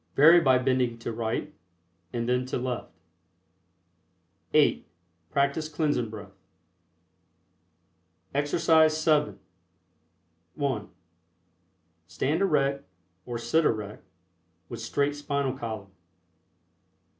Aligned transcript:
(Vary 0.15 0.39
by 0.41 0.57
bending 0.57 0.97
to 0.97 1.11
right 1.11 1.53
and 2.11 2.27
then 2.27 2.43
to 2.47 2.57
left.) 2.57 2.91
(8) 4.51 4.87
Practice 5.29 5.69
Cleansing 5.69 6.09
Breath. 6.09 6.31
EXERCISE 8.33 9.05
VII. 9.05 9.33
(1) 10.55 10.89
Stand 12.07 12.41
erect, 12.41 12.83
or 13.27 13.37
sit 13.37 13.63
erect, 13.63 14.03
with 14.69 14.81
straight 14.81 15.15
spinal 15.15 15.55
column. 15.55 15.91